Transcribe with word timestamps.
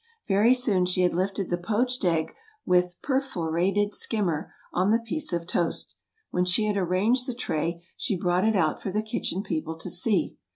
Very 0.27 0.55
soon 0.55 0.87
she 0.87 1.01
had 1.03 1.13
lifted 1.13 1.51
the 1.51 1.59
poached 1.59 2.03
egg 2.03 2.33
with 2.65 2.95
Per 3.03 3.21
for 3.21 3.59
at 3.59 3.77
ed 3.77 3.93
Skimmer 3.93 4.51
on 4.73 4.89
the 4.89 4.97
piece 4.97 5.31
of 5.31 5.45
toast. 5.45 5.93
When 6.31 6.43
she 6.43 6.65
had 6.65 6.75
arranged 6.75 7.27
the 7.27 7.35
tray, 7.35 7.83
she 7.95 8.17
brought 8.17 8.43
it 8.43 8.55
out 8.55 8.81
for 8.81 8.89
the 8.89 9.03
Kitchen 9.03 9.43
People 9.43 9.75
to 9.77 9.91
see. 9.91 10.37